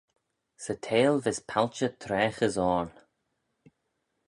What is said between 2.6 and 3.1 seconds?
oarn